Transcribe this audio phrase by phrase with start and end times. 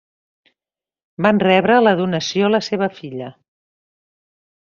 [1.25, 3.27] Van rebre la donació la seva filla.